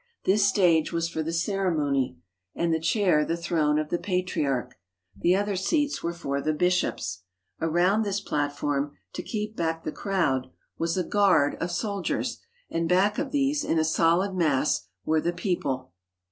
This 0.25 0.43
stage 0.43 0.91
was 0.91 1.07
for 1.07 1.21
the 1.21 1.31
ceremony, 1.31 2.17
and 2.55 2.73
the 2.73 2.79
chair 2.79 3.23
the 3.23 3.37
throne 3.37 3.77
of 3.77 3.89
the 3.89 3.99
Patriarch. 3.99 4.73
The 5.15 5.35
other 5.35 5.55
seats 5.55 6.01
were 6.01 6.11
for 6.11 6.41
the 6.41 6.53
bishops. 6.53 7.21
Around 7.61 8.01
this 8.01 8.19
platform, 8.19 8.97
to 9.13 9.21
keep 9.21 9.55
back 9.55 9.83
the 9.83 9.91
crowd, 9.91 10.49
was 10.75 10.97
a 10.97 11.03
guard 11.03 11.53
of 11.53 11.59
95 11.59 11.59
THE 11.81 11.87
HOLY 11.87 11.93
LAND 11.93 11.97
AND 11.97 12.07
SYRIA 12.07 12.15
soldiers, 12.25 12.39
and 12.71 12.89
back 12.89 13.19
of 13.19 13.31
these, 13.31 13.63
in 13.63 13.77
a 13.77 13.83
solid 13.83 14.33
mass, 14.33 14.87
were 15.05 15.21
the 15.21 15.33
people. 15.33 15.91